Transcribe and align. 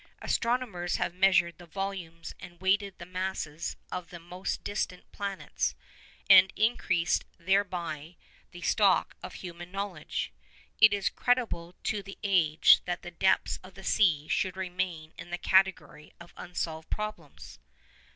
Astronomers 0.19 0.95
have 0.95 1.13
measured 1.13 1.59
the 1.59 1.67
volumes 1.67 2.33
and 2.39 2.59
weighed 2.59 2.95
the 2.97 3.05
masses 3.05 3.75
of 3.91 4.09
the 4.09 4.17
most 4.19 4.63
distant 4.63 5.11
planets, 5.11 5.75
and 6.27 6.51
increased 6.55 7.23
thereby 7.37 8.15
the 8.49 8.61
stock 8.63 9.15
of 9.21 9.35
human 9.35 9.71
knowledge. 9.71 10.31
Is 10.79 11.09
it 11.09 11.15
creditable 11.15 11.75
to 11.83 12.01
the 12.01 12.17
age 12.23 12.81
that 12.85 13.03
the 13.03 13.11
depths 13.11 13.59
of 13.63 13.75
the 13.75 13.83
sea 13.83 14.27
should 14.27 14.57
remain 14.57 15.13
in 15.19 15.29
the 15.29 15.37
category 15.37 16.13
of 16.19 16.33
unsolved 16.35 16.89
problems? 16.89 17.59